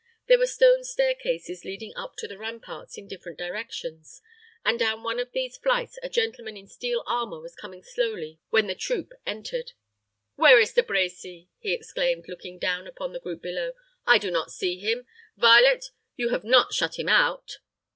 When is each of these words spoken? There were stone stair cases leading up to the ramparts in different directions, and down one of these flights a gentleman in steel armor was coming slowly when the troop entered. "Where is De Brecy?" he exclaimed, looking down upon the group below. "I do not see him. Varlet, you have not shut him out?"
There 0.25 0.39
were 0.39 0.47
stone 0.47 0.83
stair 0.83 1.13
cases 1.13 1.63
leading 1.63 1.93
up 1.95 2.15
to 2.15 2.27
the 2.27 2.35
ramparts 2.39 2.97
in 2.97 3.07
different 3.07 3.37
directions, 3.37 4.23
and 4.65 4.79
down 4.79 5.03
one 5.03 5.19
of 5.19 5.31
these 5.31 5.57
flights 5.57 5.99
a 6.01 6.09
gentleman 6.09 6.57
in 6.57 6.65
steel 6.65 7.03
armor 7.05 7.39
was 7.39 7.53
coming 7.55 7.83
slowly 7.83 8.39
when 8.49 8.65
the 8.65 8.73
troop 8.73 9.13
entered. 9.27 9.73
"Where 10.33 10.59
is 10.59 10.73
De 10.73 10.81
Brecy?" 10.81 11.49
he 11.59 11.71
exclaimed, 11.71 12.27
looking 12.27 12.57
down 12.57 12.87
upon 12.87 13.13
the 13.13 13.19
group 13.19 13.43
below. 13.43 13.73
"I 14.03 14.17
do 14.17 14.31
not 14.31 14.51
see 14.51 14.79
him. 14.79 15.05
Varlet, 15.37 15.91
you 16.15 16.29
have 16.29 16.43
not 16.43 16.73
shut 16.73 16.97
him 16.97 17.07
out?" 17.07 17.59